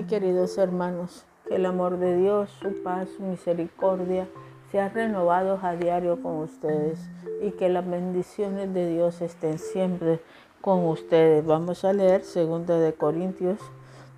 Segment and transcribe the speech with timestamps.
[0.00, 4.26] mis queridos hermanos, que el amor de Dios, su paz, su misericordia
[4.72, 6.98] sean renovados a diario con ustedes
[7.42, 10.20] y que las bendiciones de Dios estén siempre
[10.62, 11.44] con ustedes.
[11.44, 13.58] Vamos a leer 2 de Corintios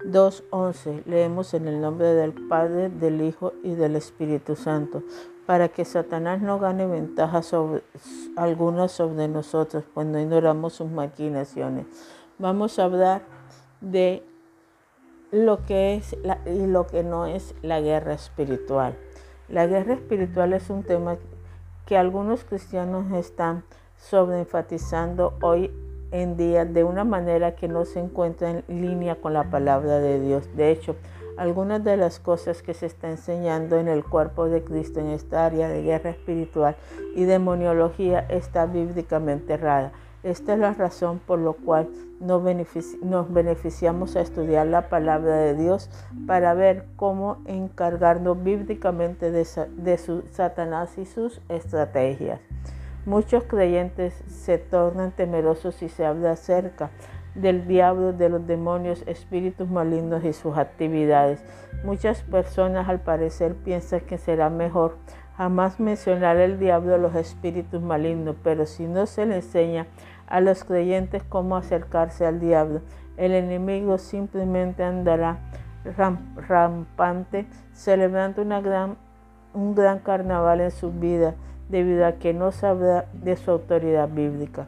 [0.04, 1.04] 2.11.
[1.04, 5.03] Leemos en el nombre del Padre, del Hijo y del Espíritu Santo,
[5.46, 7.82] para que Satanás no gane ventaja sobre,
[8.36, 11.86] alguna sobre nosotros cuando ignoramos sus maquinaciones.
[12.39, 13.22] Vamos a hablar
[13.80, 14.22] de
[15.32, 16.14] lo que es
[16.45, 18.95] y lo que no es la guerra espiritual.
[19.49, 21.17] La guerra espiritual es un tema
[21.86, 23.64] que algunos cristianos están
[23.96, 25.71] sobreenfatizando hoy
[26.11, 30.21] en día de una manera que no se encuentra en línea con la palabra de
[30.21, 30.54] Dios.
[30.54, 30.96] De hecho,
[31.39, 35.47] algunas de las cosas que se está enseñando en el cuerpo de Cristo en esta
[35.47, 36.77] área de guerra espiritual
[37.14, 39.93] y demoniología está bíblicamente errada.
[40.23, 41.89] Esta es la razón por la cual
[42.20, 45.91] nos, beneficiamos a estudiar la palabra de Dios
[46.28, 49.45] para ver cómo encargarnos bíblicamente de,
[49.77, 52.41] de su Satanás y sus estrategias.
[53.05, 56.91] Muchos creyentes se tornan temerosos si se habla acerca
[57.34, 61.43] del diablo, de los demonios, espíritus malignos y sus actividades.
[61.83, 64.98] Muchas personas al parecer piensan que será mejor
[65.36, 69.86] jamás mencionar el diablo o los espíritus malignos, pero si no se le enseña
[70.27, 72.80] a los creyentes cómo acercarse al diablo.
[73.16, 75.38] El enemigo simplemente andará
[76.48, 81.34] rampante, celebrando un gran carnaval en su vida,
[81.69, 84.66] debido a que no sabrá de su autoridad bíblica.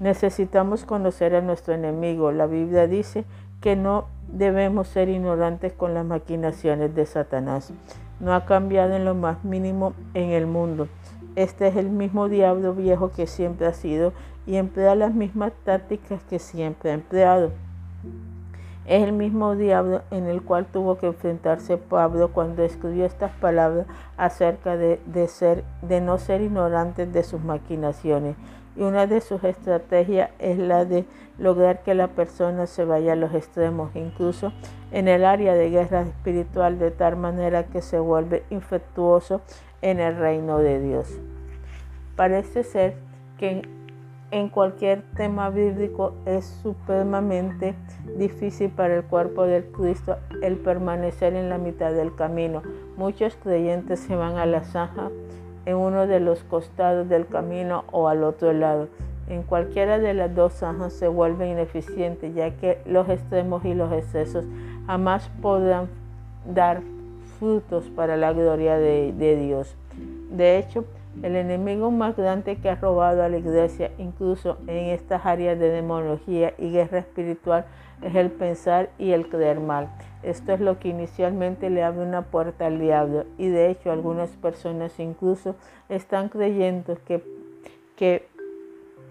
[0.00, 2.32] Necesitamos conocer a nuestro enemigo.
[2.32, 3.24] La Biblia dice
[3.60, 7.72] que no debemos ser ignorantes con las maquinaciones de Satanás.
[8.20, 10.88] No ha cambiado en lo más mínimo en el mundo.
[11.36, 14.12] Este es el mismo diablo viejo que siempre ha sido
[14.46, 17.52] y emplea las mismas tácticas que siempre ha empleado.
[18.86, 23.86] Es el mismo diablo en el cual tuvo que enfrentarse Pablo cuando escribió estas palabras
[24.16, 28.36] acerca de, ser, de no ser ignorantes de sus maquinaciones.
[28.76, 31.04] Y una de sus estrategias es la de
[31.40, 34.52] lograr que la persona se vaya a los extremos, incluso
[34.92, 39.40] en el área de guerra espiritual, de tal manera que se vuelve infectuoso
[39.82, 41.18] en el reino de Dios.
[42.14, 42.94] Parece ser
[43.38, 43.62] que
[44.30, 47.74] en cualquier tema bíblico es supremamente
[48.16, 52.62] difícil para el cuerpo del Cristo el permanecer en la mitad del camino.
[52.96, 55.10] Muchos creyentes se van a la zanja
[55.66, 58.88] en uno de los costados del camino o al otro lado.
[59.30, 63.92] En cualquiera de las dos zanjas se vuelve ineficiente, ya que los extremos y los
[63.92, 64.44] excesos
[64.86, 65.88] jamás podrán
[66.44, 66.82] dar
[67.38, 69.76] frutos para la gloria de, de Dios.
[70.30, 70.84] De hecho,
[71.22, 75.70] el enemigo más grande que ha robado a la iglesia, incluso en estas áreas de
[75.70, 77.66] demonología y guerra espiritual,
[78.02, 79.90] es el pensar y el creer mal.
[80.24, 84.30] Esto es lo que inicialmente le abre una puerta al diablo y de hecho algunas
[84.30, 85.54] personas incluso
[85.88, 87.22] están creyendo que,
[87.96, 88.26] que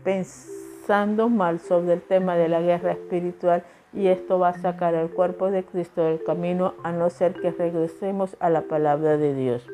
[0.04, 5.10] pensando mal sobre el tema de la guerra espiritual y esto va a sacar al
[5.10, 9.68] cuerpo de Cristo del camino a no ser que regresemos a la palabra de Dios.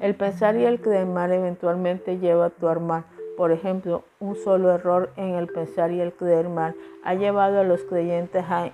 [0.00, 3.04] El pensar y el creer mal eventualmente lleva a actuar mal.
[3.36, 7.64] Por ejemplo, un solo error en el pensar y el creer mal ha llevado a
[7.64, 8.72] los creyentes a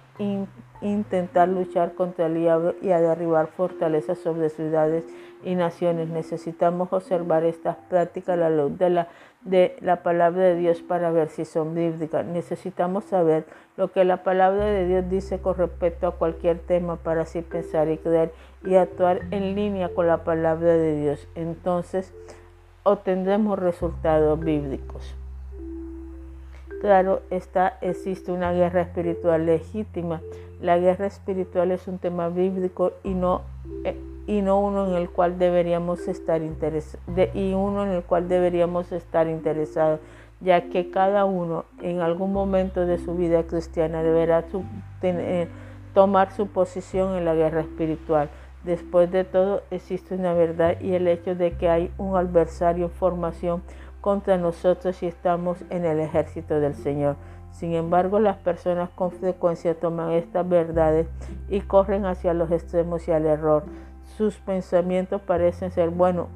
[0.81, 5.05] intentar luchar contra el diablo y a derribar fortalezas sobre ciudades
[5.43, 6.09] y naciones.
[6.09, 9.09] Necesitamos observar estas prácticas a la luz de la
[9.43, 12.27] de la palabra de Dios para ver si son bíblicas.
[12.27, 13.47] Necesitamos saber
[13.77, 17.89] lo que la palabra de Dios dice con respecto a cualquier tema para así pensar
[17.89, 18.33] y creer
[18.65, 21.29] y actuar en línea con la palabra de Dios.
[21.35, 22.13] Entonces
[22.83, 25.18] obtendremos resultados bíblicos.
[26.81, 30.21] Claro, está, existe una guerra espiritual legítima.
[30.61, 33.43] La guerra espiritual es un tema bíblico y no
[33.85, 33.97] eh,
[34.29, 37.01] y no uno en el cual deberíamos estar interesados
[37.35, 40.01] y uno en el cual deberíamos estar interesados,
[40.41, 44.45] ya que cada uno en algún momento de su vida cristiana deberá
[45.95, 48.29] tomar su posición en la guerra espiritual.
[48.65, 52.91] Después de todo existe una verdad y el hecho de que hay un adversario en
[52.91, 53.63] formación
[54.09, 57.17] contra nosotros y estamos en el ejército del Señor.
[57.51, 61.07] Sin embargo, las personas con frecuencia toman estas verdades
[61.51, 63.65] y corren hacia los extremos y al error
[64.17, 66.29] sus pensamientos parecen ser, bueno,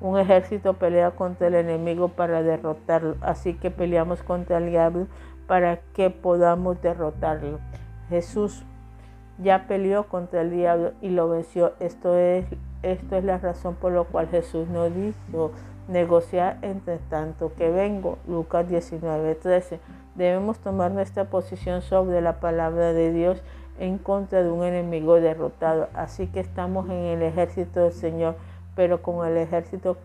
[0.00, 5.06] un ejército pelea contra el enemigo para derrotarlo, así que peleamos contra el diablo
[5.46, 7.60] para que podamos derrotarlo.
[8.08, 8.64] Jesús
[9.38, 11.74] ya peleó contra el diablo y lo venció.
[11.78, 12.46] Esto es,
[12.82, 15.52] esto es la razón por la cual Jesús nos dijo
[15.88, 18.18] negociar entre tanto que vengo.
[18.26, 19.80] Lucas 19, 13.
[20.14, 23.42] Debemos tomar nuestra posición sobre la palabra de Dios
[23.78, 25.88] en contra de un enemigo derrotado.
[25.94, 28.36] Así que estamos en el ejército del Señor,
[28.74, 29.96] pero con el ejército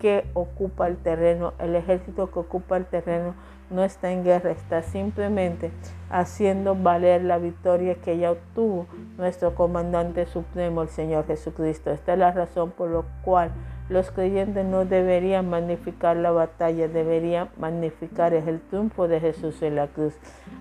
[0.00, 1.54] que ocupa el terreno.
[1.58, 3.34] El ejército que ocupa el terreno
[3.70, 5.70] no está en guerra, está simplemente
[6.10, 11.90] haciendo valer la victoria que ya obtuvo nuestro comandante supremo, el Señor Jesucristo.
[11.90, 13.50] Esta es la razón por la cual
[13.88, 19.88] los creyentes no deberían magnificar la batalla, deberían magnificar el triunfo de Jesús en la
[19.88, 20.14] cruz.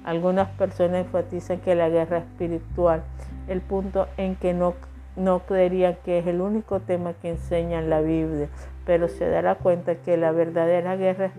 [0.03, 3.03] Algunas personas enfatizan que la guerra espiritual,
[3.47, 4.73] el punto en que no,
[5.15, 8.49] no creerían que es el único tema que enseña en la Biblia,
[8.85, 11.31] pero se dará cuenta que la verdadera guerra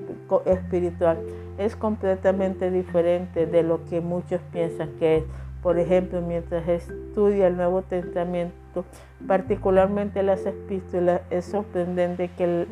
[0.46, 1.18] espiritual
[1.58, 5.24] es completamente diferente de lo que muchos piensan que es.
[5.62, 8.84] Por ejemplo, mientras estudia el Nuevo Testamento,
[9.26, 12.66] particularmente las epístolas, es sorprendente que,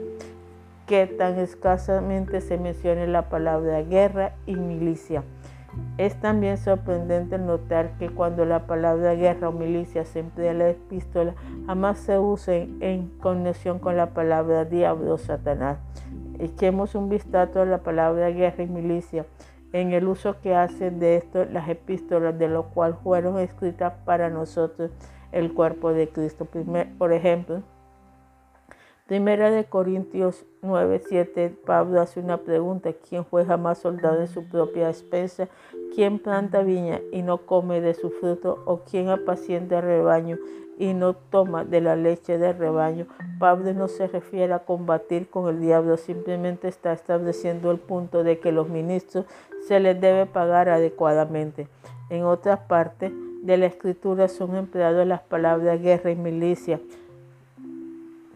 [0.86, 5.22] que tan escasamente se mencione la palabra guerra y milicia.
[5.98, 10.70] Es también sorprendente notar que cuando la palabra guerra o milicia se emplea en la
[10.70, 11.34] epístola,
[11.66, 15.78] jamás se usa en, conexión con la palabra diablo o satanás.
[16.38, 19.26] Echemos un vistazo a la palabra guerra y milicia
[19.72, 24.28] en el uso que hacen de esto las epístolas, de lo cual fueron escritas para
[24.28, 24.90] nosotros
[25.30, 26.46] el cuerpo de Cristo.
[26.98, 27.62] por ejemplo,
[29.06, 34.48] Primera de Corintios 9, 7, Pablo hace una pregunta, ¿quién fue jamás soldado de su
[34.48, 35.48] propia expensa?
[35.92, 38.62] ¿Quién planta viña y no come de su fruto?
[38.64, 40.38] ¿O quién apacienta rebaño
[40.78, 43.08] y no toma de la leche del rebaño?
[43.40, 48.38] Pablo no se refiere a combatir con el diablo, simplemente está estableciendo el punto de
[48.38, 49.26] que los ministros
[49.66, 51.66] se les debe pagar adecuadamente.
[52.08, 53.12] En otras partes
[53.42, 56.78] de la escritura son empleadas las palabras guerra y milicia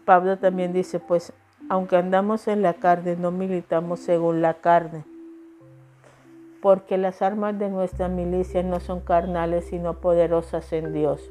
[0.07, 1.33] Pablo también dice, pues
[1.69, 5.03] aunque andamos en la carne, no militamos según la carne,
[6.61, 11.29] porque las armas de nuestra milicia no son carnales, sino poderosas en Dios,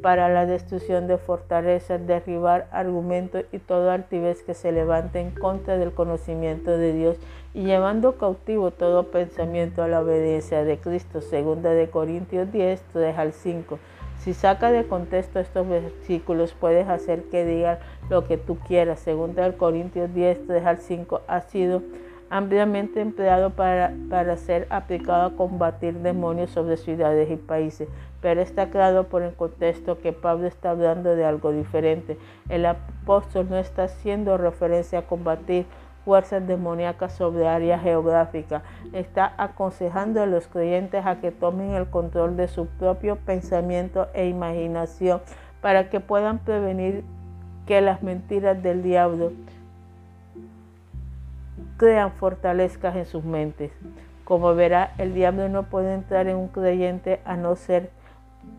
[0.00, 5.76] para la destrucción de fortalezas, derribar argumentos y todo altivez que se levante en contra
[5.76, 7.18] del conocimiento de Dios
[7.52, 11.20] y llevando cautivo todo pensamiento a la obediencia de Cristo.
[11.20, 13.78] Segunda de Corintios 10, 3 al 5.
[14.18, 17.78] Si saca de contexto estos versículos, puedes hacer que digan
[18.10, 19.00] lo que tú quieras.
[19.00, 21.82] Según el Corintios 10, 3 al 5, ha sido
[22.30, 27.88] ampliamente empleado para, para ser aplicado a combatir demonios sobre ciudades y países.
[28.20, 32.18] Pero está claro por el contexto que Pablo está hablando de algo diferente.
[32.48, 35.66] El apóstol no está haciendo referencia a combatir
[36.08, 38.62] fuerzas demoníacas sobre área geográfica.
[38.94, 44.26] Está aconsejando a los creyentes a que tomen el control de su propio pensamiento e
[44.26, 45.20] imaginación
[45.60, 47.04] para que puedan prevenir
[47.66, 49.32] que las mentiras del diablo
[51.76, 53.70] crean fortalezas en sus mentes.
[54.24, 57.90] Como verá, el diablo no puede entrar en un creyente a no ser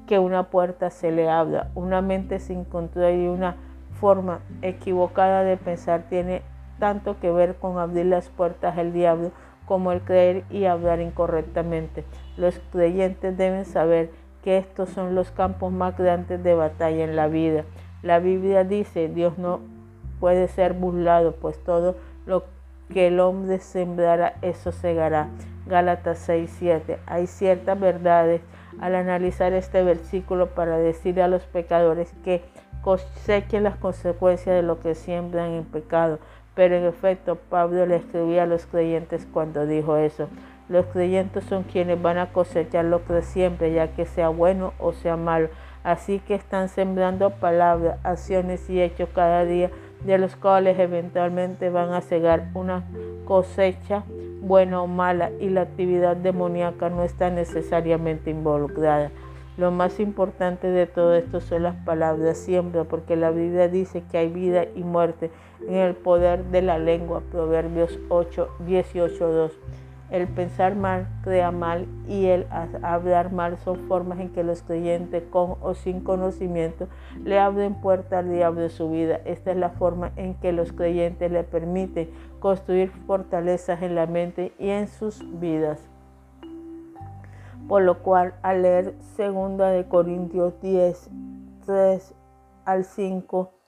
[0.06, 1.72] que una puerta se le abra.
[1.74, 3.56] Una mente sin control y una
[4.00, 6.44] forma equivocada de pensar tiene
[6.80, 9.32] tanto que ver con abrir las puertas al diablo
[9.66, 12.04] como el creer y hablar incorrectamente.
[12.38, 14.10] Los creyentes deben saber
[14.44, 17.66] que estos son los campos más grandes de batalla en la vida.
[18.02, 19.60] La Biblia dice, Dios no
[20.20, 21.96] puede ser burlado, pues todo
[22.26, 22.46] lo
[22.92, 25.28] que el hombre sembrará, eso segará.
[25.68, 26.98] Gálatas 6, 7.
[27.06, 28.42] Hay ciertas verdades
[28.80, 32.42] al analizar este versículo para decir a los pecadores que
[32.82, 36.20] cosechen las consecuencias de lo que siembran en pecado.
[36.60, 40.28] Pero en efecto, Pablo le escribía a los creyentes cuando dijo eso.
[40.68, 44.92] Los creyentes son quienes van a cosechar lo que siempre, ya que sea bueno o
[44.92, 45.48] sea malo.
[45.86, 49.72] Así que están sembrando palabras, acciones y hechos cada día,
[50.04, 52.84] de los cuales eventualmente van a cegar una
[53.24, 54.04] cosecha
[54.42, 59.12] buena o mala, y la actividad demoníaca no está necesariamente involucrada.
[59.58, 64.18] Lo más importante de todo esto son las palabras siempre, porque la Biblia dice que
[64.18, 65.32] hay vida y muerte
[65.68, 67.22] en el poder de la lengua.
[67.32, 69.52] Proverbios 8, 18, 2.
[70.12, 72.48] El pensar mal crea mal y el
[72.82, 76.88] hablar mal son formas en que los creyentes con o sin conocimiento
[77.24, 79.22] le abren puerta al diablo de su vida.
[79.26, 84.52] Esta es la forma en que los creyentes le permiten construir fortalezas en la mente
[84.58, 85.80] y en sus vidas.
[87.68, 91.12] Por lo cual, al leer 2 de Corintios 10,
[91.68, 92.16] 3
[92.66, 93.59] al 5,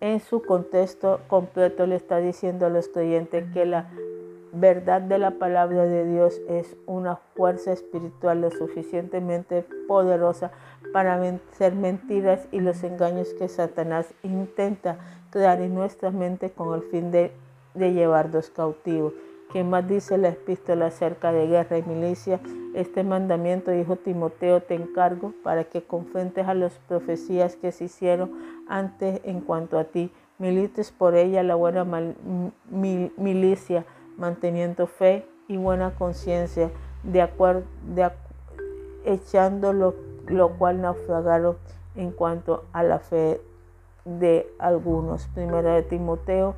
[0.00, 3.90] en su contexto completo le está diciendo a los creyentes que la
[4.52, 10.50] verdad de la palabra de Dios es una fuerza espiritual lo suficientemente poderosa
[10.92, 14.98] para vencer mentiras y los engaños que Satanás intenta
[15.30, 17.32] crear en nuestra mente con el fin de,
[17.74, 19.12] de llevarnos cautivos.
[19.52, 22.40] ¿Qué más dice la epístola acerca de guerra y milicia?
[22.74, 28.32] Este mandamiento, hijo Timoteo, te encargo para que confrontes a las profecías que se hicieron
[28.68, 30.12] antes en cuanto a ti.
[30.38, 31.86] Milites por ella la buena
[32.68, 33.86] milicia,
[34.18, 36.70] manteniendo fe y buena conciencia,
[37.04, 38.10] de,
[39.04, 39.94] echando lo,
[40.26, 41.56] lo cual naufragaron
[41.94, 43.40] en cuanto a la fe
[44.04, 45.28] de algunos.
[45.28, 46.56] Primera de Timoteo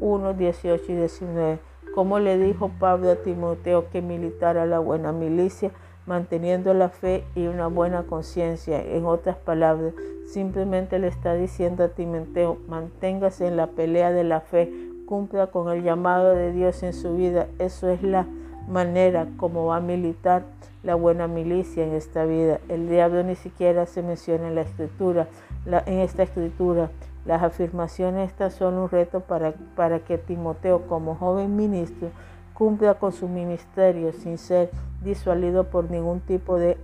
[0.00, 1.67] 1, 18 y 19
[1.98, 5.72] como le dijo Pablo a Timoteo que militara la buena milicia,
[6.06, 8.80] manteniendo la fe y una buena conciencia.
[8.80, 14.40] En otras palabras, simplemente le está diciendo a Timoteo, manténgase en la pelea de la
[14.40, 14.72] fe,
[15.06, 17.48] cumpla con el llamado de Dios en su vida.
[17.58, 18.28] Eso es la
[18.68, 20.44] manera como va a militar
[20.84, 22.60] la buena milicia en esta vida.
[22.68, 25.26] El diablo ni siquiera se menciona en la escritura,
[25.66, 26.90] en esta escritura.
[27.28, 32.08] Las afirmaciones estas son un reto para, para que Timoteo como joven ministro
[32.54, 34.70] cumpla con su ministerio sin ser
[35.04, 36.78] disuadido por ningún tipo de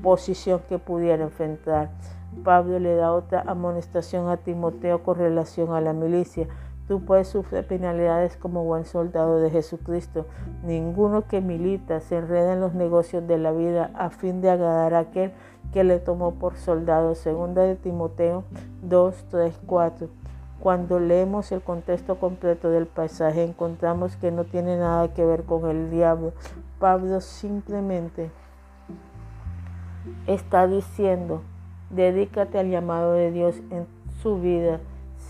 [0.00, 1.90] posición que pudiera enfrentar.
[2.44, 6.46] Pablo le da otra amonestación a Timoteo con relación a la milicia.
[6.86, 10.26] Tú puedes sufrir penalidades como buen soldado de Jesucristo.
[10.62, 14.94] Ninguno que milita se enreda en los negocios de la vida a fin de agradar
[14.94, 15.32] a aquel
[15.72, 17.14] que le tomó por soldado.
[17.14, 18.44] Segunda de Timoteo
[18.82, 20.08] 2, 3, 4.
[20.60, 25.68] Cuando leemos el contexto completo del pasaje encontramos que no tiene nada que ver con
[25.68, 26.32] el diablo.
[26.78, 28.30] Pablo simplemente
[30.26, 31.42] está diciendo,
[31.90, 33.86] dedícate al llamado de Dios en
[34.22, 34.80] su vida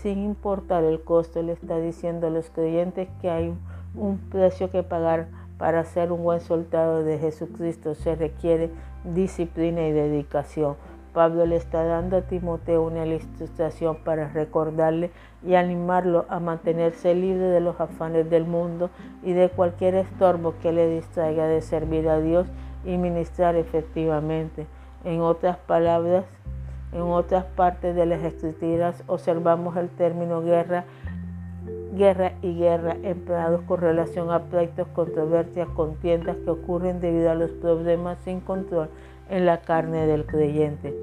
[0.01, 1.41] sin importar el costo.
[1.41, 3.53] Le está diciendo a los creyentes que hay
[3.95, 5.27] un precio que pagar
[5.57, 7.95] para ser un buen soldado de Jesucristo.
[7.95, 8.71] Se requiere
[9.13, 10.75] disciplina y dedicación.
[11.13, 15.09] Pablo le está dando a Timoteo una ilustración para recordarle
[15.43, 18.91] y animarlo a mantenerse libre de los afanes del mundo
[19.23, 22.47] y de cualquier estorbo que le distraiga de servir a Dios
[22.85, 24.67] y ministrar efectivamente.
[25.03, 26.25] En otras palabras,
[26.91, 30.85] en otras partes de las escrituras observamos el término guerra
[31.97, 37.51] guerra y guerra empleados con relación a pleitos, controversias, contiendas que ocurren debido a los
[37.51, 38.89] problemas sin control
[39.29, 40.93] en la carne del creyente.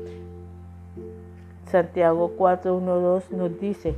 [1.71, 3.95] Santiago 4.1.2 nos dice,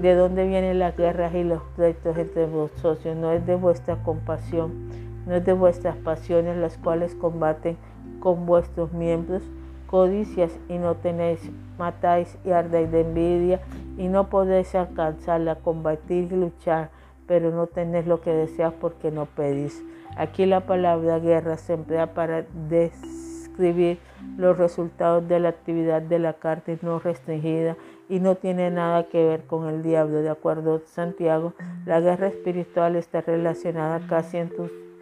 [0.00, 3.16] ¿de dónde vienen las guerras y los pleitos entre vosotros?
[3.16, 4.90] No es de vuestra compasión,
[5.26, 7.76] no es de vuestras pasiones las cuales combaten
[8.20, 9.42] con vuestros miembros,
[9.86, 13.60] codicias y no tenéis, matáis y ardéis de envidia
[13.96, 16.90] y no podéis alcanzarla, combatir y luchar,
[17.26, 19.82] pero no tenéis lo que deseas porque no pedís.
[20.16, 23.98] Aquí la palabra guerra se emplea para describir
[24.36, 27.76] los resultados de la actividad de la carne no restringida
[28.08, 30.22] y no tiene nada que ver con el diablo.
[30.22, 31.54] De acuerdo a Santiago,
[31.86, 34.52] la guerra espiritual está relacionada casi en,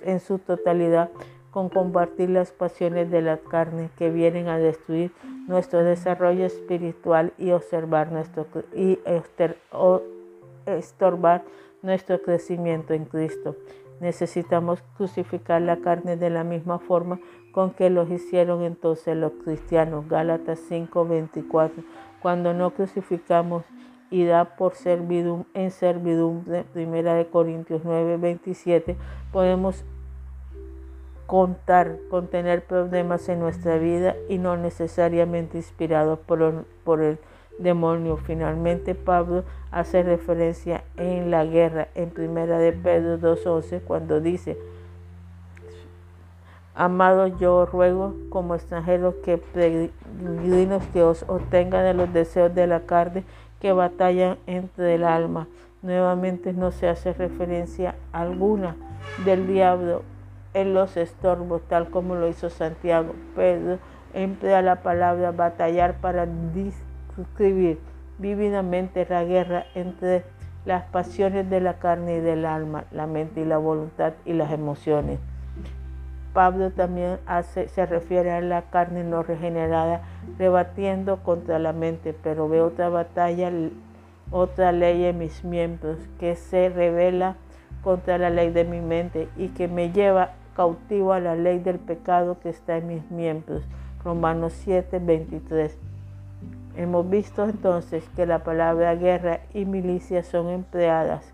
[0.04, 1.10] en su totalidad
[1.52, 5.12] con compartir las pasiones de la carne que vienen a destruir
[5.46, 8.98] nuestro desarrollo espiritual y observar nuestro y
[10.66, 11.44] estorbar
[11.82, 13.54] nuestro crecimiento en Cristo.
[14.00, 17.20] Necesitamos crucificar la carne de la misma forma
[17.52, 20.08] con que lo hicieron entonces los cristianos.
[20.08, 21.84] Gálatas 5:24.
[22.22, 23.64] Cuando no crucificamos
[24.10, 28.96] y da por servidumbre en servidumbre, primera de Corintios 9:27,
[29.30, 29.84] podemos
[31.32, 36.42] contar con tener problemas en nuestra vida y no necesariamente inspirados por,
[37.00, 37.18] el
[37.58, 38.18] demonio.
[38.18, 44.58] Finalmente, Pablo hace referencia en la guerra en primera de Pedro 2.11 cuando dice,
[46.74, 52.80] Amados, yo ruego como extranjeros que peregrinos que os obtengan de los deseos de la
[52.80, 53.24] carne
[53.58, 55.48] que batallan entre el alma.
[55.80, 58.76] Nuevamente no se hace referencia alguna
[59.24, 60.02] del diablo
[60.54, 63.14] en los estorbos, tal como lo hizo Santiago.
[63.34, 63.78] Pedro
[64.14, 67.78] emplea la palabra batallar para describir
[68.18, 70.24] vívidamente la guerra entre
[70.64, 74.52] las pasiones de la carne y del alma, la mente y la voluntad y las
[74.52, 75.18] emociones.
[76.32, 80.02] Pablo también hace, se refiere a la carne no regenerada,
[80.38, 83.50] rebatiendo contra la mente, pero ve otra batalla,
[84.30, 87.36] otra ley en mis miembros, que se revela
[87.82, 91.78] contra la ley de mi mente y que me lleva cautivo a la ley del
[91.78, 93.62] pecado que está en mis miembros.
[94.04, 95.78] Romanos 7, 23.
[96.76, 101.32] Hemos visto entonces que la palabra guerra y milicia son empleadas,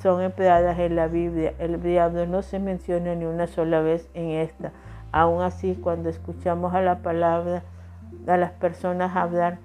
[0.00, 1.54] son empleadas en la Biblia.
[1.58, 4.72] El diablo no se menciona ni una sola vez en esta.
[5.10, 7.62] Aún así, cuando escuchamos a la palabra,
[8.26, 9.58] a las personas hablar,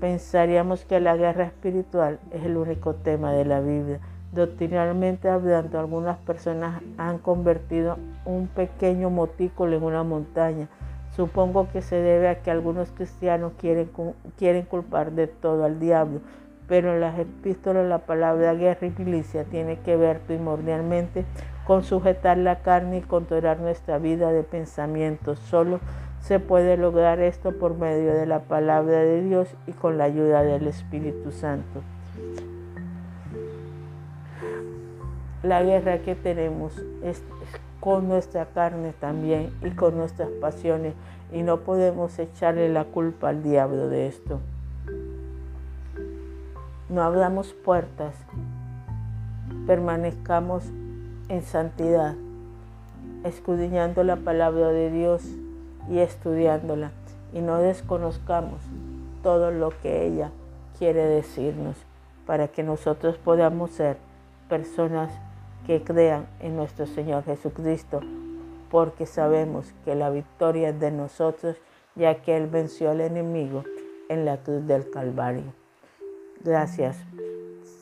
[0.00, 4.00] pensaríamos que la guerra espiritual es el único tema de la Biblia.
[4.32, 10.68] Doctrinalmente hablando, algunas personas han convertido un pequeño motículo en una montaña.
[11.16, 13.90] Supongo que se debe a que algunos cristianos quieren,
[14.36, 16.20] quieren culpar de todo al diablo,
[16.68, 21.24] pero en las epístolas la palabra guerra y milicia tiene que ver primordialmente
[21.66, 25.38] con sujetar la carne y controlar nuestra vida de pensamientos.
[25.38, 25.80] Solo
[26.20, 30.42] se puede lograr esto por medio de la palabra de Dios y con la ayuda
[30.42, 31.82] del Espíritu Santo.
[35.42, 36.72] La guerra que tenemos
[37.04, 37.22] es
[37.78, 40.94] con nuestra carne también y con nuestras pasiones
[41.32, 44.40] y no podemos echarle la culpa al diablo de esto.
[46.88, 48.14] No abramos puertas,
[49.66, 50.64] permanezcamos
[51.28, 52.16] en santidad,
[53.22, 55.22] escudriñando la palabra de Dios
[55.88, 56.90] y estudiándola
[57.32, 58.60] y no desconozcamos
[59.22, 60.32] todo lo que ella
[60.78, 61.76] quiere decirnos
[62.26, 63.98] para que nosotros podamos ser
[64.48, 65.12] personas
[65.66, 68.00] que crean en nuestro Señor Jesucristo,
[68.70, 71.56] porque sabemos que la victoria es de nosotros,
[71.94, 73.64] ya que Él venció al enemigo
[74.08, 75.52] en la cruz del Calvario.
[76.42, 76.96] Gracias.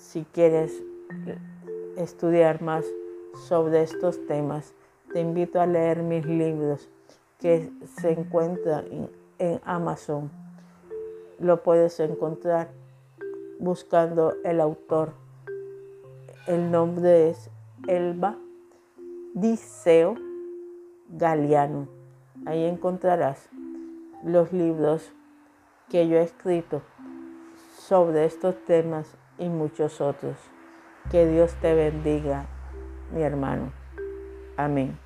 [0.01, 0.83] Si quieres
[1.97, 2.85] estudiar más
[3.49, 4.73] sobre estos temas,
[5.13, 6.89] te invito a leer mis libros
[7.39, 10.31] que se encuentra en, Amazon.
[11.39, 12.69] Lo puedes encontrar
[13.59, 15.13] buscando el autor.
[16.47, 17.51] El nombre es
[17.87, 18.37] Elba
[19.35, 20.17] Diceo
[21.09, 21.89] Galeano.
[22.47, 23.49] Ahí encontrarás
[24.25, 25.13] los libros
[25.89, 26.83] que yo he escrito
[27.79, 30.37] sobre estos temas y muchos otros.
[31.11, 32.47] Que Dios te bendiga,
[33.13, 33.73] mi hermano.
[34.57, 35.06] Amén.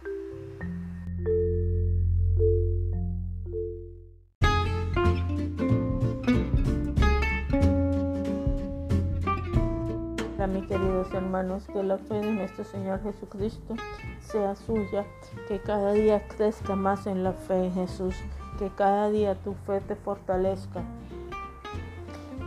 [11.41, 13.75] Hermanos, que la fe de nuestro Señor Jesucristo
[14.21, 15.07] sea suya,
[15.49, 18.15] que cada día crezca más en la fe en Jesús,
[18.59, 20.83] que cada día tu fe te fortalezca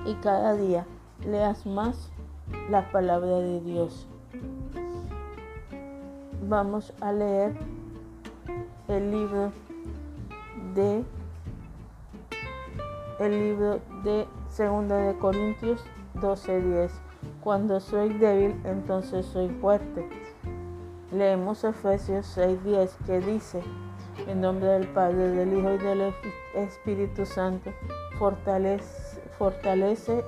[0.06, 0.86] y cada día
[1.26, 2.12] leas más
[2.70, 4.08] la palabra de Dios.
[6.48, 7.54] Vamos a leer
[8.90, 9.52] el libro
[10.76, 11.04] de
[13.20, 15.84] el libro de Segunda de Corintios
[16.16, 17.03] 12:10.
[17.44, 20.08] Cuando soy débil, entonces soy fuerte.
[21.12, 23.62] Leemos Efesios 6:10 que dice,
[24.28, 26.14] en nombre del Padre, del Hijo y del
[26.56, 27.72] Espíritu Santo,
[28.18, 30.24] fortalece, fortalecese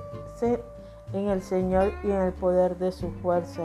[1.14, 3.62] en el Señor y en el poder de su fuerza.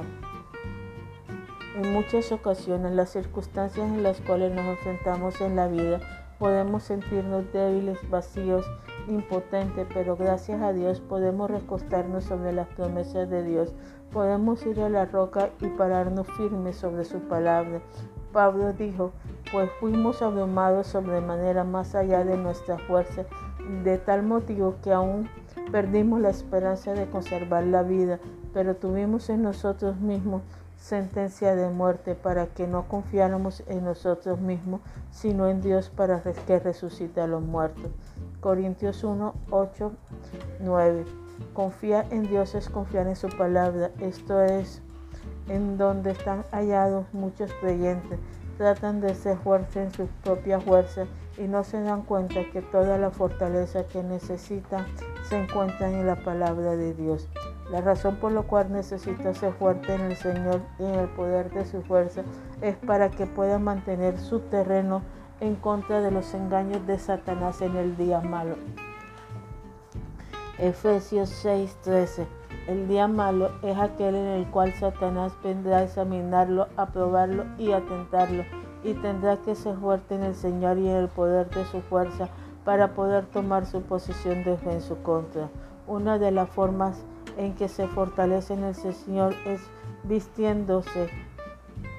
[1.76, 6.00] En muchas ocasiones las circunstancias en las cuales nos enfrentamos en la vida
[6.40, 8.66] podemos sentirnos débiles, vacíos
[9.08, 13.74] impotente, pero gracias a Dios podemos recostarnos sobre las promesas de Dios.
[14.12, 17.82] Podemos ir a la roca y pararnos firmes sobre su palabra.
[18.32, 19.12] Pablo dijo,
[19.52, 23.26] pues fuimos abrumados sobremanera más allá de nuestra fuerza,
[23.84, 25.30] de tal motivo que aún
[25.72, 28.20] perdimos la esperanza de conservar la vida,
[28.54, 30.42] pero tuvimos en nosotros mismos
[30.82, 36.60] sentencia de muerte para que no confiáramos en nosotros mismos, sino en Dios para que
[36.60, 37.92] resucite a los muertos.
[38.42, 39.92] Corintios 1, 8,
[40.62, 41.06] 9.
[41.54, 43.92] Confía en Dios es confiar en su palabra.
[44.00, 44.82] Esto es
[45.48, 48.20] en donde están hallados muchos creyentes.
[48.58, 51.06] Tratan de ser fuertes en su propia fuerza
[51.38, 54.88] y no se dan cuenta que toda la fortaleza que necesitan
[55.30, 57.30] se encuentra en la palabra de Dios.
[57.72, 61.52] La razón por la cual necesita ser fuerte en el Señor y en el poder
[61.52, 62.24] de su fuerza
[62.62, 65.04] es para que pueda mantener su terreno
[65.42, 68.56] en contra de los engaños de Satanás en el día malo.
[70.58, 72.28] Efesios 6:13
[72.68, 77.72] El día malo es aquel en el cual Satanás vendrá a examinarlo, a probarlo y
[77.72, 78.44] a tentarlo,
[78.84, 82.30] y tendrá que ser fuerte en el Señor y en el poder de su fuerza
[82.64, 85.50] para poder tomar su posición de en su contra.
[85.88, 87.04] Una de las formas
[87.38, 89.62] en que se fortalece en el Señor es
[90.04, 91.10] vistiéndose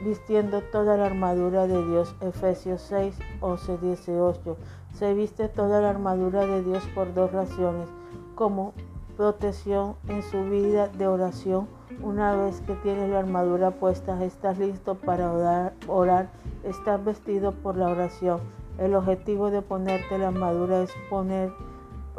[0.05, 2.15] vistiendo toda la armadura de Dios.
[2.21, 4.57] Efesios 6, 11, 18.
[4.95, 7.89] Se viste toda la armadura de Dios por dos razones,
[8.35, 8.75] como
[9.17, 11.69] protección en su vida de oración.
[12.03, 16.29] Una vez que tienes la armadura puesta, estás listo para orar, orar,
[16.65, 18.41] estás vestido por la oración.
[18.79, 21.53] El objetivo de ponerte la armadura es poner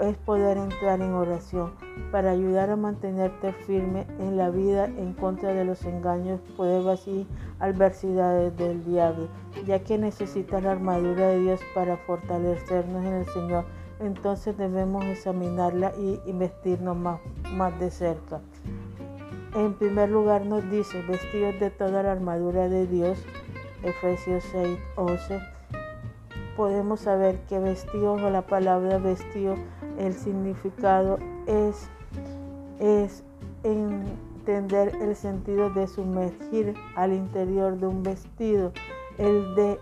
[0.01, 1.71] es poder entrar en oración
[2.11, 7.27] para ayudar a mantenerte firme en la vida en contra de los engaños, pruebas y
[7.59, 9.27] adversidades del diablo,
[9.65, 13.65] ya que necesitas la armadura de Dios para fortalecernos en el Señor.
[13.99, 17.19] Entonces debemos examinarla y investirnos más,
[17.53, 18.41] más de cerca.
[19.55, 23.23] En primer lugar nos dice, vestidos de toda la armadura de Dios,
[23.83, 25.39] Efesios 6, 11.
[26.57, 29.55] Podemos saber que vestidos o la palabra vestido,
[29.97, 31.89] el significado es,
[33.63, 38.73] entender el sentido de sumergir al interior de un vestido,
[39.17, 39.79] el de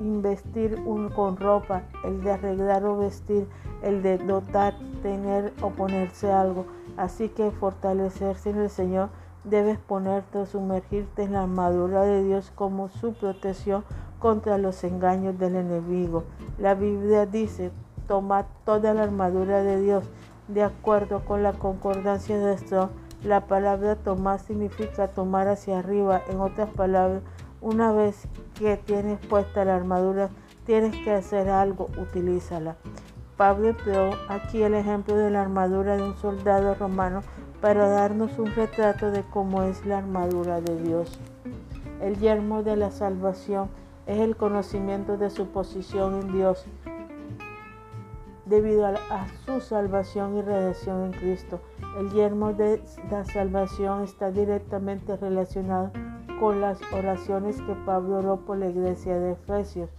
[0.00, 0.82] investir
[1.14, 3.46] con ropa, el de arreglar o vestir,
[3.82, 6.64] el de dotar, tener o ponerse algo.
[6.96, 9.10] Así que fortalecerse en el Señor
[9.44, 13.84] debes ponerte o sumergirte en la armadura de Dios como su protección
[14.18, 16.24] contra los engaños del enemigo.
[16.58, 17.70] La Biblia dice,
[18.06, 20.04] toma toda la armadura de Dios.
[20.48, 22.90] De acuerdo con la concordancia de esto,
[23.24, 26.22] la palabra tomar significa tomar hacia arriba.
[26.28, 27.22] En otras palabras,
[27.60, 30.28] una vez que tienes puesta la armadura,
[30.64, 32.76] tienes que hacer algo, utilízala.
[33.36, 37.22] Pablo empleó aquí el ejemplo de la armadura de un soldado romano
[37.60, 41.18] para darnos un retrato de cómo es la armadura de Dios.
[42.00, 43.68] El yermo de la salvación
[44.06, 46.64] es el conocimiento de su posición en Dios
[48.46, 51.60] debido a, su salvación y redención en Cristo.
[51.98, 52.80] El yermo de
[53.10, 55.90] la salvación está directamente relacionado
[56.40, 59.90] con las oraciones que Pablo oró por la iglesia de Efesios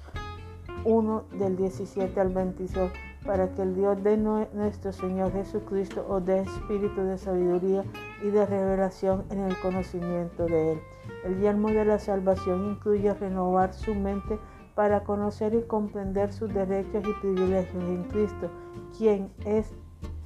[0.86, 2.92] 1 del 17 al 22
[3.26, 7.84] para que el Dios de nuestro Señor Jesucristo os dé espíritu de sabiduría
[8.24, 10.80] y de revelación en el conocimiento de Él.
[11.26, 14.40] El yermo de la salvación incluye renovar su mente
[14.78, 18.52] para conocer y comprender sus derechos y privilegios en Cristo,
[18.96, 19.74] quien es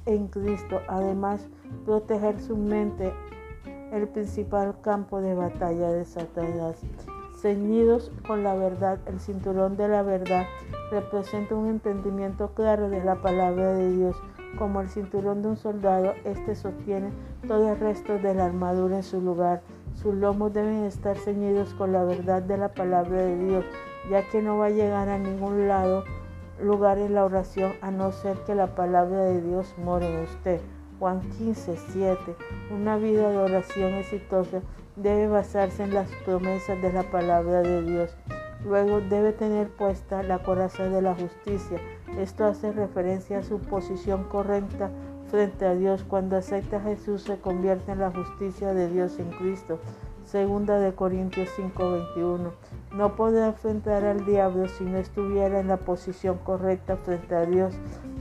[0.04, 0.82] en Cristo.
[0.88, 1.48] Además,
[1.86, 3.14] proteger su mente,
[3.92, 6.82] el principal campo de batalla de Satanás.
[7.40, 10.44] Ceñidos con la verdad, el cinturón de la verdad
[10.90, 14.16] representa un entendimiento claro de la palabra de Dios.
[14.58, 17.10] Como el cinturón de un soldado, este sostiene
[17.48, 19.62] todo el resto de la armadura en su lugar.
[19.94, 23.64] Sus lomos deben estar ceñidos con la verdad de la palabra de Dios,
[24.10, 26.04] ya que no va a llegar a ningún lado
[26.60, 30.60] lugar en la oración a no ser que la palabra de Dios more en usted.
[30.98, 32.36] Juan 15, 7.
[32.70, 34.62] Una vida de oración exitosa
[34.96, 38.16] debe basarse en las promesas de la palabra de Dios.
[38.64, 41.78] Luego debe tener puesta la coraza de la justicia.
[42.18, 44.90] Esto hace referencia a su posición correcta
[45.28, 46.04] frente a Dios.
[46.04, 49.80] Cuando acepta a Jesús se convierte en la justicia de Dios en Cristo.
[50.24, 52.52] Segunda de Corintios 5:21.
[52.94, 57.74] No podrá enfrentar al diablo si no estuviera en la posición correcta frente a Dios,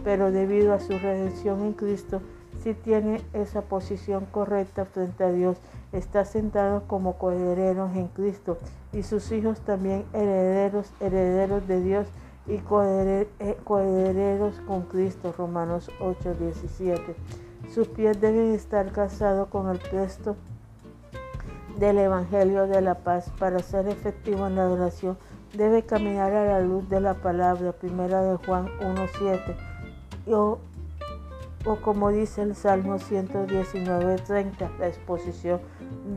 [0.04, 2.22] pero debido a su redención en Cristo,
[2.64, 5.58] si tiene esa posición correcta frente a Dios,
[5.92, 8.58] está sentado como coherederos en Cristo
[8.94, 12.08] y sus hijos también herederos, herederos de Dios
[12.48, 15.34] y eh, coherederos con Cristo.
[15.38, 17.16] Romanos 8, 17.
[17.74, 20.36] Sus pies deben estar casados con el texto
[21.78, 23.32] del Evangelio de la Paz.
[23.40, 25.18] Para ser efectivo en la oración,
[25.54, 29.56] debe caminar a la luz de la palabra, primera de Juan 1.7.
[30.28, 30.60] O,
[31.66, 35.60] o como dice el Salmo 119.30, la exposición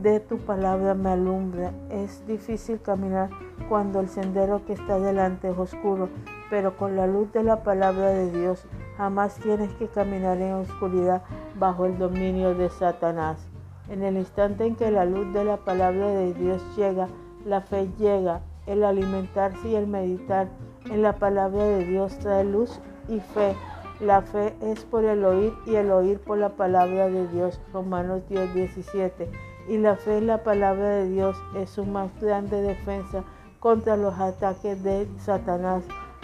[0.01, 1.73] de tu palabra me alumbra.
[1.89, 3.29] Es difícil caminar
[3.69, 6.09] cuando el sendero que está delante es oscuro,
[6.49, 8.65] pero con la luz de la palabra de Dios
[8.97, 11.23] jamás tienes que caminar en oscuridad
[11.57, 13.54] bajo el dominio de Satanás.
[13.89, 17.07] En el instante en que la luz de la palabra de Dios llega,
[17.45, 18.41] la fe llega.
[18.65, 20.47] El alimentarse y el meditar
[20.89, 23.55] en la palabra de Dios trae luz y fe.
[23.99, 27.61] La fe es por el oír y el oír por la palabra de Dios.
[27.71, 29.29] Romanos 10, 17
[29.67, 33.23] y la fe en la palabra de Dios es su más grande defensa
[33.59, 35.83] contra los ataques de Satanás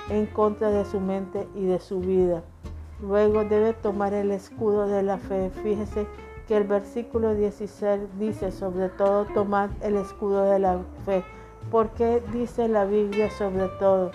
[0.10, 2.44] en contra de su mente y de su vida.
[3.02, 5.50] Luego debe tomar el escudo de la fe.
[5.64, 6.06] Fíjese
[6.52, 11.24] que el versículo 16 dice, sobre todo tomad el escudo de la fe.
[11.72, 14.12] ¿Por qué dice la Biblia sobre todo?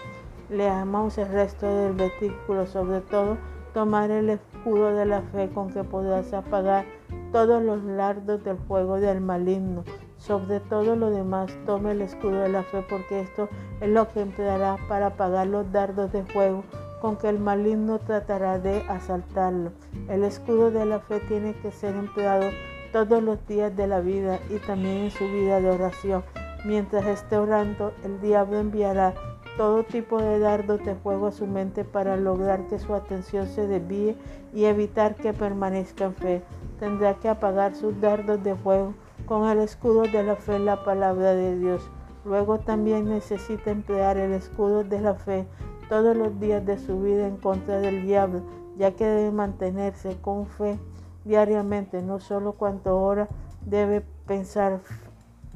[0.51, 3.39] Leamos el resto del versículo, sobre todo
[3.73, 6.85] tomar el escudo de la fe con que podrás apagar
[7.33, 9.85] todos los lardos del fuego del maligno.
[10.19, 13.49] Sobre todo lo demás, tome el escudo de la fe, porque esto
[13.81, 16.65] es lo que empleará para apagar los dardos de fuego
[17.01, 19.73] con que el maligno tratará de asaltarlo.
[20.09, 22.47] El escudo de la fe tiene que ser empleado
[22.93, 26.25] todos los días de la vida y también en su vida de oración.
[26.65, 29.15] Mientras esté orando, el diablo enviará
[29.57, 33.67] todo tipo de dardos de fuego a su mente para lograr que su atención se
[33.67, 34.17] desvíe
[34.55, 36.43] y evitar que permanezca en fe
[36.79, 40.85] tendrá que apagar sus dardos de fuego con el escudo de la fe en la
[40.85, 41.91] palabra de Dios.
[42.25, 45.47] Luego también necesita emplear el escudo de la fe
[45.89, 48.43] todos los días de su vida en contra del diablo,
[48.77, 50.79] ya que debe mantenerse con fe
[51.25, 53.29] diariamente, no solo cuando ora,
[53.65, 54.81] debe pensar,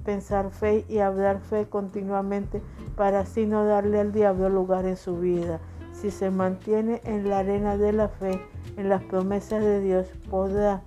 [0.05, 2.63] pensar fe y hablar fe continuamente
[2.97, 5.61] para así no darle al diablo lugar en su vida.
[5.93, 8.41] Si se mantiene en la arena de la fe,
[8.77, 10.83] en las promesas de Dios, podrá,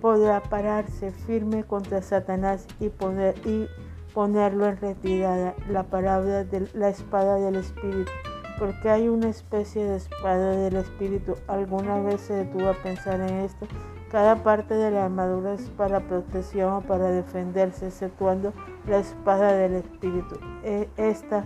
[0.00, 3.66] podrá pararse firme contra Satanás y, poner, y
[4.14, 5.54] ponerlo en retirada.
[5.68, 8.10] La palabra de la espada del Espíritu
[8.58, 11.36] porque hay una especie de espada del espíritu.
[11.48, 13.66] ¿Alguna vez se detuvo a pensar en esto?
[14.10, 18.52] Cada parte de la armadura es para protección o para defenderse, exceptuando
[18.86, 20.38] la espada del espíritu.
[20.62, 21.44] E, esta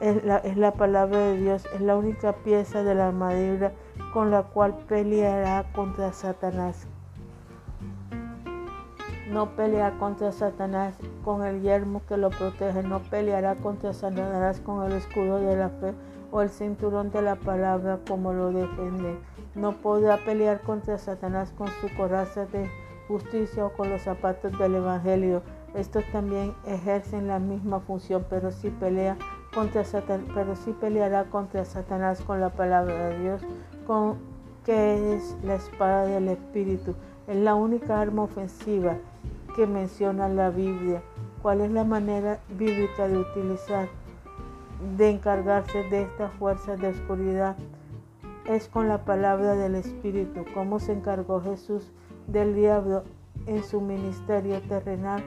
[0.00, 3.72] es la, es la palabra de Dios, es la única pieza de la armadura
[4.12, 6.88] con la cual peleará contra Satanás.
[9.30, 10.96] No peleará contra Satanás
[11.28, 15.68] con el yermo que lo protege, no peleará contra Satanás con el escudo de la
[15.68, 15.92] fe
[16.30, 19.18] o el cinturón de la palabra como lo defiende.
[19.54, 22.70] No podrá pelear contra Satanás con su coraza de
[23.08, 25.42] justicia o con los zapatos del Evangelio.
[25.74, 29.18] Estos también ejercen la misma función, pero sí pelea
[29.52, 29.82] contra
[30.34, 33.42] pero sí peleará contra Satanás con la palabra de Dios,
[33.86, 34.16] con
[34.64, 36.94] que es la espada del Espíritu.
[37.26, 38.96] Es la única arma ofensiva
[39.54, 41.02] que menciona la Biblia.
[41.42, 43.88] ¿Cuál es la manera bíblica de utilizar
[44.96, 47.56] de encargarse de estas fuerzas de oscuridad
[48.46, 51.92] es con la palabra del Espíritu, como se encargó Jesús
[52.26, 53.04] del diablo
[53.46, 55.22] en su ministerio terrenal.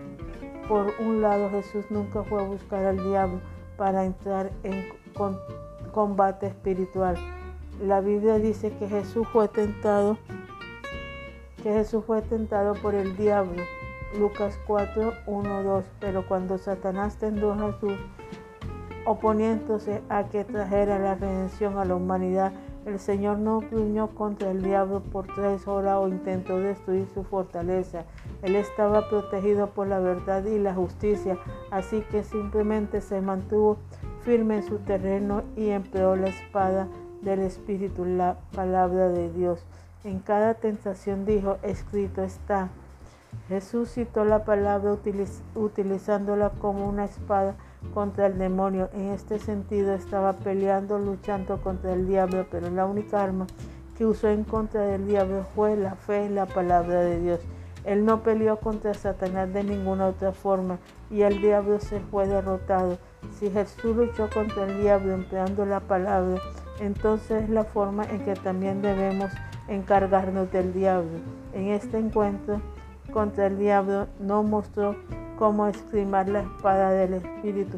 [0.68, 3.40] Por un lado, Jesús nunca fue a buscar al diablo
[3.78, 4.86] para entrar en
[5.92, 7.16] combate espiritual.
[7.82, 10.18] La Biblia dice que Jesús fue tentado,
[11.62, 13.62] que Jesús fue tentado por el diablo.
[14.18, 15.86] Lucas 4, 1, 2.
[16.00, 17.98] Pero cuando Satanás tentó a Jesús,
[19.06, 22.54] oponiéndose a que trajera la redención a la humanidad.
[22.86, 28.06] El Señor no gruñó contra el diablo por tres horas o intentó destruir su fortaleza.
[28.42, 31.38] Él estaba protegido por la verdad y la justicia,
[31.70, 33.78] así que simplemente se mantuvo
[34.24, 36.88] firme en su terreno y empleó la espada
[37.22, 39.64] del Espíritu, la palabra de Dios.
[40.04, 42.70] En cada tentación dijo, escrito está.
[43.48, 44.98] Jesús citó la palabra
[45.56, 47.56] utilizándola como una espada
[47.94, 48.90] contra el demonio.
[48.94, 53.48] En este sentido estaba peleando, luchando contra el diablo, pero la única arma
[53.98, 57.40] que usó en contra del diablo fue la fe en la palabra de Dios.
[57.84, 60.78] Él no peleó contra Satanás de ninguna otra forma
[61.10, 63.00] y el diablo se fue derrotado.
[63.40, 66.40] Si Jesús luchó contra el diablo empleando la palabra,
[66.80, 69.32] entonces es la forma en que también debemos
[69.68, 71.20] encargarnos del diablo.
[71.54, 72.62] En este encuentro
[73.12, 74.96] contra el diablo no mostró
[75.38, 77.78] cómo esgrimar la espada del Espíritu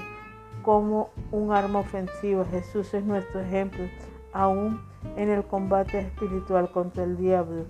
[0.64, 2.46] como un arma ofensiva.
[2.46, 3.84] Jesús es nuestro ejemplo,
[4.32, 4.82] aún
[5.16, 7.66] en el combate espiritual contra el diablo.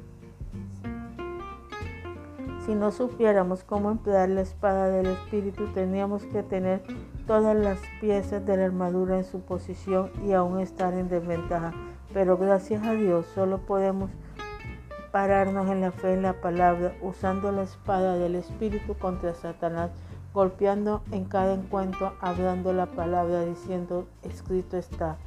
[2.65, 6.81] Si no supiéramos cómo emplear la espada del Espíritu, tendríamos que tener
[7.27, 11.73] todas las piezas de la armadura en su posición y aún estar en desventaja.
[12.13, 14.11] Pero gracias a Dios solo podemos
[15.13, 19.91] pararnos en la fe en la palabra, usando la espada del Espíritu contra Satanás,
[20.33, 25.17] golpeando en cada encuentro, hablando la palabra, diciendo, escrito está.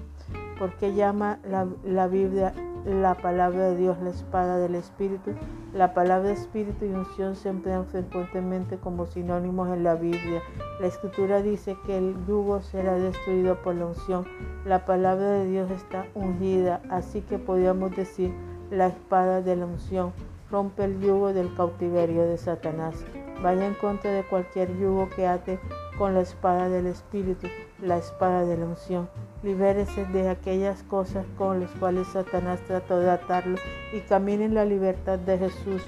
[0.58, 2.52] Porque llama la, la Biblia
[2.84, 5.30] la palabra de Dios la espada del Espíritu.
[5.72, 10.42] La palabra Espíritu y unción se emplean frecuentemente como sinónimos en la Biblia.
[10.80, 14.24] La Escritura dice que el yugo será destruido por la unción.
[14.64, 18.32] La palabra de Dios está ungida, así que podríamos decir
[18.70, 20.12] la espada de la unción
[20.50, 22.94] rompe el yugo del cautiverio de Satanás.
[23.42, 25.58] Vaya en contra de cualquier yugo que ate
[25.98, 27.48] con la espada del Espíritu,
[27.82, 29.08] la espada de la unción.
[29.42, 33.58] Libérese de aquellas cosas con las cuales Satanás trató de atarlo
[33.92, 35.82] y camine en la libertad de Jesús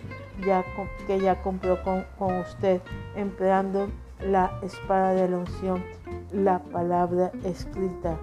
[0.45, 0.65] ya
[1.07, 1.61] que ya con,
[2.19, 2.81] con usted,
[3.17, 3.89] empleando
[4.21, 5.83] la espada de la unción,
[6.33, 8.19] la palabra escrita.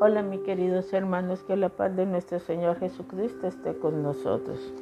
[0.00, 4.72] Hola mis queridos hermanos, que la paz de nuestro Señor Jesucristo esté con nosotros.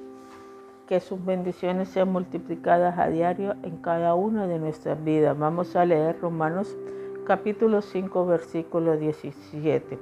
[0.86, 5.38] Que sus bendiciones sean multiplicadas a diario en cada una de nuestras vidas.
[5.38, 6.76] Vamos a leer Romanos
[7.24, 9.98] capítulo 5 versículo 17.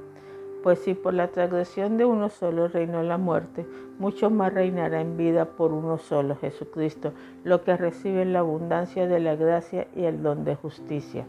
[0.64, 3.64] Pues si por la transgresión de uno solo reinó la muerte,
[4.00, 7.12] mucho más reinará en vida por uno solo, Jesucristo,
[7.44, 11.24] lo que recibe la abundancia de la gracia y el don de justicia.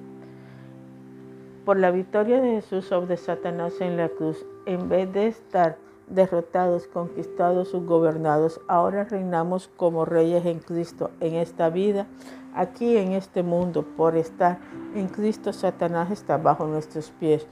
[1.66, 6.88] Por la victoria de Jesús sobre Satanás en la cruz, en vez de estar derrotados,
[6.88, 12.08] conquistados, subgobernados, ahora reinamos como reyes en Cristo en esta vida
[12.56, 14.60] Aquí en este mundo, por estar
[14.96, 17.46] en Cristo, Satanás está bajo nuestros pies.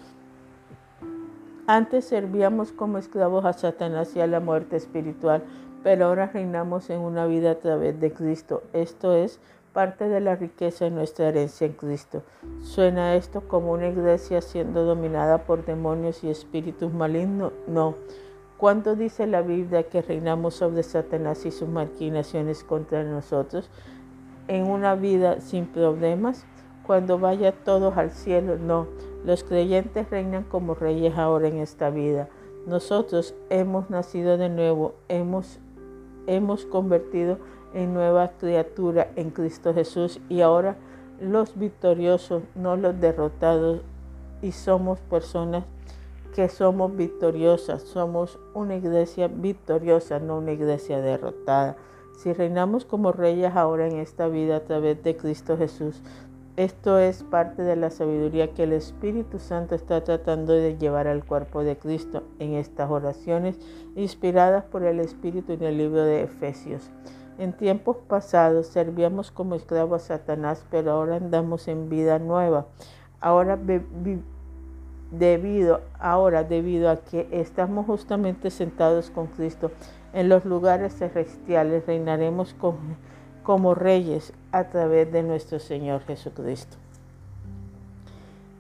[1.68, 5.44] Antes servíamos como esclavos a Satanás y a la muerte espiritual,
[5.84, 8.64] pero ahora reinamos en una vida a través de Cristo.
[8.72, 9.42] Esto es
[9.74, 12.22] parte de la riqueza de nuestra herencia en Cristo.
[12.62, 17.52] ¿Suena esto como una iglesia siendo dominada por demonios y espíritus malignos?
[17.68, 17.96] No.
[18.58, 23.70] ¿Cuándo dice la Biblia que reinamos sobre Satanás y sus maquinaciones contra nosotros?
[24.48, 26.46] En una vida sin problemas,
[26.86, 28.88] cuando vaya todos al cielo, no.
[29.26, 32.30] Los creyentes reinan como reyes ahora en esta vida.
[32.68, 35.60] Nosotros hemos nacido de nuevo, hemos,
[36.28, 37.40] hemos convertido
[37.74, 40.76] en nueva criatura en Cristo Jesús y ahora
[41.20, 43.82] los victoriosos, no los derrotados,
[44.42, 45.64] y somos personas
[46.36, 51.78] que somos victoriosas, somos una iglesia victoriosa, no una iglesia derrotada.
[52.18, 56.02] Si reinamos como reyes ahora en esta vida a través de Cristo Jesús,
[56.56, 61.24] esto es parte de la sabiduría que el Espíritu Santo está tratando de llevar al
[61.26, 63.58] cuerpo de Cristo en estas oraciones
[63.96, 66.92] inspiradas por el Espíritu en el libro de Efesios.
[67.38, 72.68] En tiempos pasados servíamos como esclavos a Satanás, pero ahora andamos en vida nueva.
[73.20, 73.58] Ahora
[75.12, 79.72] debido ahora debido a que estamos justamente sentados con Cristo
[80.12, 82.56] en los lugares celestiales, reinaremos
[83.44, 86.78] como reyes a través de nuestro Señor Jesucristo.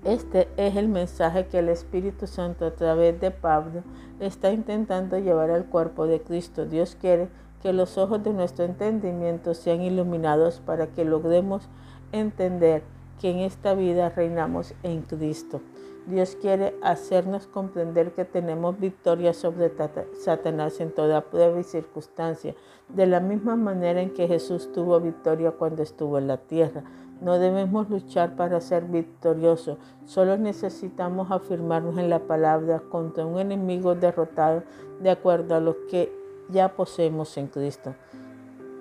[0.04, 3.84] Este es el mensaje que el Espíritu Santo a través de Pablo
[4.20, 6.66] está intentando llevar al cuerpo de Cristo.
[6.66, 7.30] Dios quiere
[7.64, 11.70] que los ojos de nuestro entendimiento sean iluminados para que logremos
[12.12, 12.84] entender
[13.22, 15.62] que en esta vida reinamos en Cristo.
[16.06, 19.72] Dios quiere hacernos comprender que tenemos victoria sobre
[20.20, 22.54] Satanás en toda prueba y circunstancia,
[22.90, 26.84] de la misma manera en que Jesús tuvo victoria cuando estuvo en la tierra.
[27.22, 33.96] No debemos luchar para ser victoriosos, solo necesitamos afirmarnos en la palabra contra un enemigo
[33.96, 34.64] derrotado
[35.02, 37.96] de acuerdo a lo que ya poseemos en Cristo.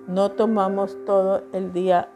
[0.06, 2.08] No tomamos todo el día,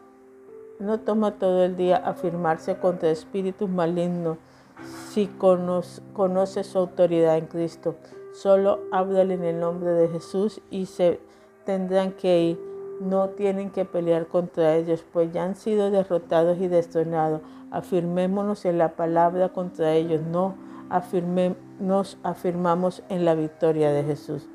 [0.79, 4.37] no toma todo el día afirmarse contra espíritus malignos
[5.09, 7.95] si conoce, su autoridad en Cristo.
[8.33, 11.19] Solo háblale en el nombre de Jesús y se
[11.65, 12.67] tendrán que ir.
[13.01, 17.41] No tienen que pelear contra ellos, pues ya han sido derrotados y destronados.
[17.71, 20.55] Afirmémonos en la palabra contra ellos, no
[21.79, 24.47] nos afirmamos en la victoria de Jesús.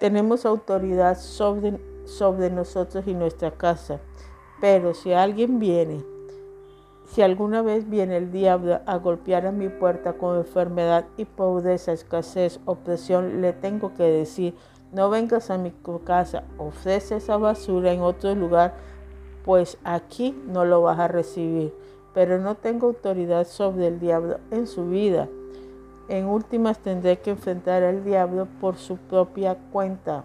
[0.00, 3.98] Tenemos autoridad sobre, sobre nosotros y nuestra casa.
[4.60, 6.04] Pero si alguien viene,
[7.06, 11.92] si alguna vez viene el diablo a golpear a mi puerta con enfermedad y pobreza,
[11.92, 14.54] escasez, opresión, le tengo que decir,
[14.92, 15.72] no vengas a mi
[16.04, 18.74] casa, ofrece esa basura en otro lugar,
[19.44, 21.74] pues aquí no lo vas a recibir.
[22.14, 25.28] Pero no tengo autoridad sobre el diablo en su vida
[26.08, 30.24] en últimas tendré que enfrentar al diablo por su propia cuenta.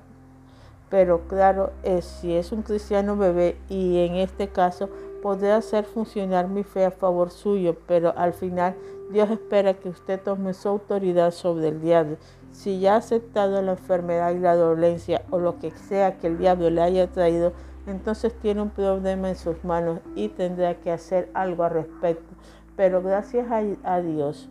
[0.90, 4.90] Pero claro es, si es un cristiano bebé y en este caso
[5.22, 8.76] podré hacer funcionar mi fe a favor suyo, pero al final
[9.12, 12.18] Dios espera que usted tome su autoridad sobre el diablo.
[12.52, 16.38] Si ya ha aceptado la enfermedad y la dolencia o lo que sea que el
[16.38, 17.54] diablo le haya traído,
[17.88, 22.34] entonces tiene un problema en sus manos y tendrá que hacer algo al respecto.
[22.76, 23.48] Pero gracias
[23.84, 24.50] a Dios,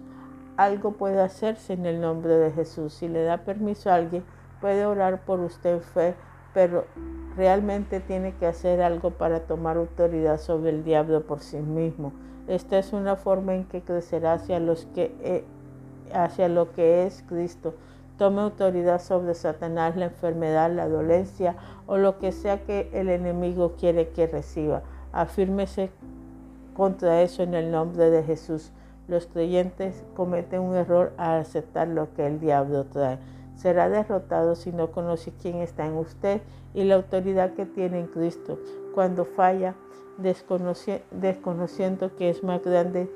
[0.56, 2.94] algo puede hacerse en el nombre de Jesús.
[2.94, 4.24] Si le da permiso a alguien,
[4.60, 6.14] puede orar por usted fe,
[6.54, 6.84] pero
[7.36, 12.12] realmente tiene que hacer algo para tomar autoridad sobre el diablo por sí mismo.
[12.48, 14.58] Esta es una forma en que crecerá hacia,
[14.96, 15.44] eh,
[16.12, 17.74] hacia lo que es Cristo.
[18.18, 23.74] Tome autoridad sobre Satanás, la enfermedad, la dolencia o lo que sea que el enemigo
[23.78, 24.82] quiere que reciba.
[25.12, 25.90] Afírmese
[26.74, 28.72] contra eso en el nombre de Jesús.
[29.12, 33.18] Los creyentes cometen un error al aceptar lo que el diablo trae.
[33.56, 36.40] Será derrotado si no conoce quién está en usted
[36.72, 38.58] y la autoridad que tiene en Cristo.
[38.94, 39.74] Cuando falla,
[40.16, 43.12] desconociendo que es más grande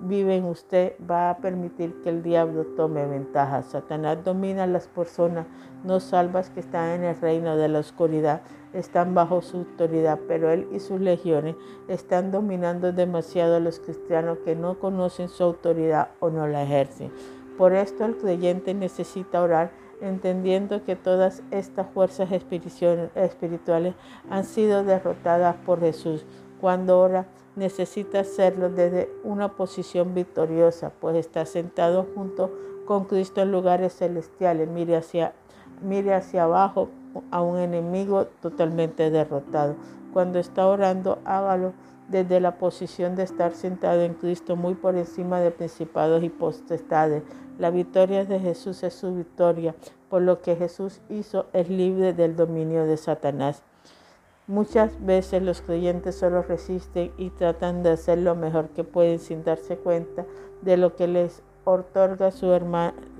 [0.00, 3.62] vive en usted, va a permitir que el diablo tome ventaja.
[3.64, 5.46] Satanás domina a las personas
[5.84, 8.40] no salvas que están en el reino de la oscuridad,
[8.74, 11.56] están bajo su autoridad, pero él y sus legiones
[11.88, 17.10] están dominando demasiado a los cristianos que no conocen su autoridad o no la ejercen.
[17.56, 19.70] Por esto el creyente necesita orar
[20.00, 23.94] entendiendo que todas estas fuerzas espirituales
[24.28, 26.26] han sido derrotadas por Jesús
[26.60, 32.50] Cuando ora, necesita hacerlo desde una posición victoriosa, pues está sentado junto
[32.86, 34.68] con Cristo en lugares celestiales.
[34.68, 35.34] Mire hacia,
[35.82, 36.88] mire hacia abajo
[37.30, 39.76] a un enemigo totalmente derrotado.
[40.12, 41.72] Cuando está orando, hágalo
[42.08, 47.22] desde la posición de estar sentado en Cristo, muy por encima de principados y potestades.
[47.58, 49.74] La victoria de Jesús es su victoria,
[50.08, 53.62] por lo que Jesús hizo es libre del dominio de Satanás.
[54.46, 59.42] Muchas veces los creyentes solo resisten y tratan de hacer lo mejor que pueden sin
[59.42, 60.26] darse cuenta
[60.60, 62.46] de lo que les otorga su,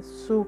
[0.02, 0.46] su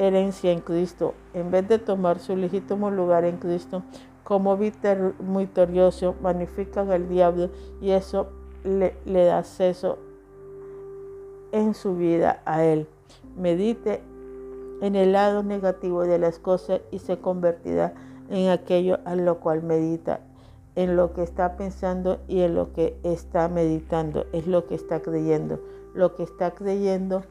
[0.00, 1.14] herencia en Cristo.
[1.34, 3.82] En vez de tomar su legítimo lugar en Cristo
[4.24, 8.28] como victorioso, magnifican al diablo y eso
[8.64, 9.98] le, le da acceso
[11.52, 12.86] en su vida a él.
[13.36, 14.02] Medite
[14.80, 17.92] en el lado negativo de las cosas y se convertirá
[18.30, 20.20] en aquello a lo cual medita,
[20.76, 25.00] en lo que está pensando y en lo que está meditando, es lo que está
[25.00, 25.60] creyendo.
[25.92, 27.24] Lo que está creyendo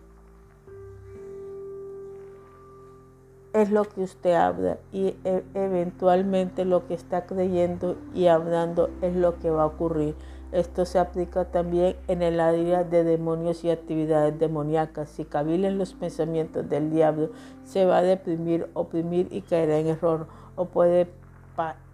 [3.54, 9.16] es lo que usted habla y e, eventualmente lo que está creyendo y hablando es
[9.16, 10.16] lo que va a ocurrir.
[10.52, 15.10] Esto se aplica también en el área de demonios y actividades demoníacas.
[15.10, 17.30] Si cavilen los pensamientos del diablo,
[17.66, 21.08] se va a deprimir, oprimir y caerá en error o puede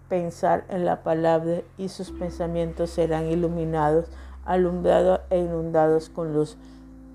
[0.08, 4.06] pensar en la palabra y sus pensamientos serán iluminados,
[4.46, 6.58] alumbrados e inundados con luz.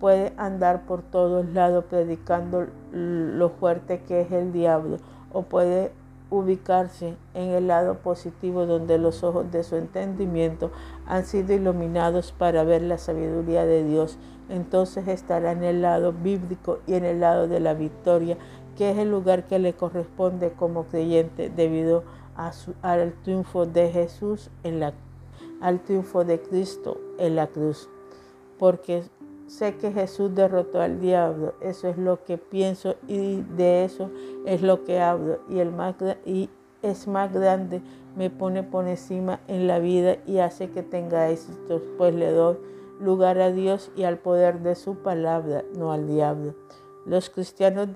[0.00, 4.96] Puede andar por todos lados predicando lo fuerte que es el diablo
[5.32, 5.92] o puede
[6.30, 10.70] ubicarse en el lado positivo donde los ojos de su entendimiento
[11.06, 14.16] han sido iluminados para ver la sabiduría de Dios.
[14.48, 18.38] Entonces estará en el lado bíblico y en el lado de la victoria
[18.76, 22.04] que es el lugar que le corresponde como creyente debido
[22.80, 24.94] al triunfo de Jesús en la
[25.60, 27.90] al triunfo de Cristo en la cruz.
[28.58, 29.02] Porque
[29.50, 34.10] sé que Jesús derrotó al diablo, eso es lo que pienso y de eso
[34.46, 35.40] es lo que hablo.
[35.48, 36.48] Y el más y
[36.82, 37.82] es más grande
[38.16, 42.58] me pone por encima en la vida y hace que tenga éxito, pues le doy
[43.00, 46.54] lugar a Dios y al poder de su palabra, no al diablo.
[47.04, 47.88] Los cristianos,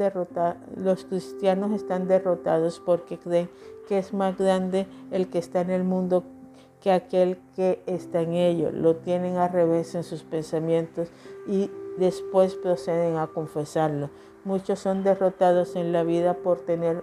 [0.77, 3.49] los cristianos están derrotados porque creen
[3.87, 6.25] que es más grande el que está en el mundo
[6.85, 8.71] que aquel que está en ello.
[8.71, 11.09] Lo tienen al revés en sus pensamientos
[11.49, 14.11] y después proceden a confesarlo.
[14.45, 17.03] Muchos son derrotados en la vida por tener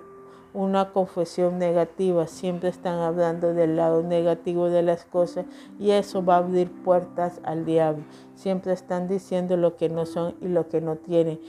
[0.54, 2.28] una confesión negativa.
[2.28, 5.48] Siempre están hablando del lado negativo de las cosas
[5.80, 8.04] y eso va a abrir puertas al diablo.
[8.36, 11.40] Siempre están diciendo lo que no son y lo que no tienen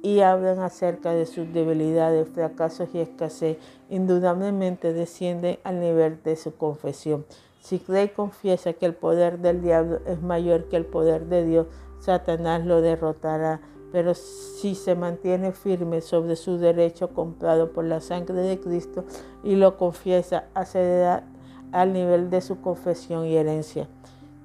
[0.00, 3.58] y hablan acerca de sus debilidades, fracasos y escasez,
[3.90, 7.26] indudablemente descienden al nivel de su confesión.
[7.62, 11.44] Si cree y confiesa que el poder del diablo es mayor que el poder de
[11.44, 11.68] Dios,
[12.00, 13.60] Satanás lo derrotará.
[13.92, 19.04] Pero si se mantiene firme sobre su derecho comprado por la sangre de Cristo
[19.44, 21.24] y lo confiesa, accederá
[21.70, 23.86] al nivel de su confesión y herencia.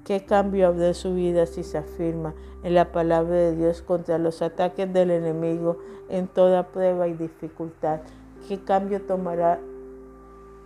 [0.04, 4.18] ¿Qué cambio habrá en su vida si se afirma en la palabra de Dios contra
[4.18, 8.00] los ataques del enemigo en toda prueba y dificultad?
[8.46, 9.58] ¿Qué cambio tomará,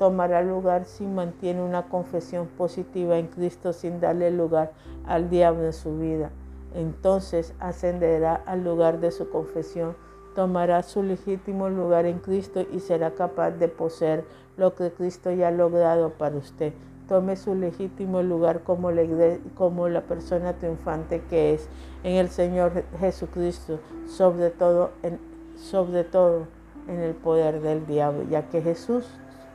[0.03, 4.73] tomará lugar si mantiene una confesión positiva en Cristo sin darle lugar
[5.07, 6.33] al diablo en su vida?
[6.75, 9.95] Entonces ascenderá al lugar de su confesión,
[10.35, 14.25] tomará su legítimo lugar en Cristo y será capaz de poseer
[14.57, 16.73] lo que Cristo ya ha logrado para usted
[17.07, 21.69] tome su legítimo lugar como la, persona triunfante que es
[22.03, 23.79] en el Señor Jesucristo,
[24.09, 29.07] sobre todo en el poder del diablo, ya que Jesús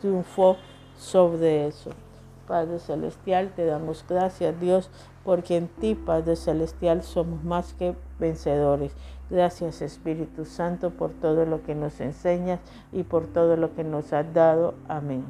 [0.07, 0.57] triunfó
[0.97, 1.91] sobre eso.
[2.47, 4.89] Padre Celestial, te damos gracias, Dios,
[5.25, 8.93] porque en ti, Padre Celestial, somos más que vencedores.
[9.29, 12.61] Gracias, Espíritu Santo, por todo lo que nos enseñas
[12.93, 14.75] y por todo lo que nos has dado.
[14.87, 15.25] Amén.